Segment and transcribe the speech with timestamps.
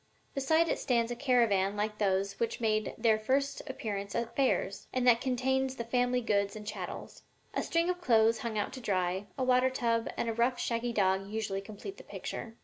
[0.33, 3.21] Beside it stands a caravan like those which make their
[3.69, 7.21] appearance at fairs, and that contains the family goods and chattels.
[7.53, 10.91] A string of clothes hung out to dry, a water tub and a rough, shaggy
[10.91, 12.55] dog usually complete the picture.'"